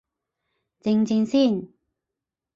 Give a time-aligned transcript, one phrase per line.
[0.81, 1.71] 靜靜先